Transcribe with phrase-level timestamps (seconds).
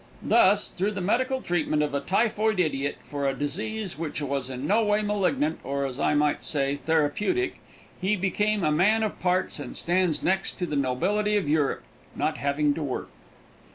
[0.23, 4.65] Thus, through the medical treatment of a typhoid idiot, for a disease which was in
[4.65, 7.59] no way malignant, or, as I might say, therapeutic,
[8.01, 11.83] he became a man of parts and stands next to the nobility of Europe,
[12.15, 13.09] not having to work.